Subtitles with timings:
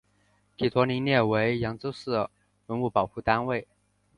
[0.57, 2.09] 祗陀林列为扬州市
[2.65, 3.67] 文物保护单位。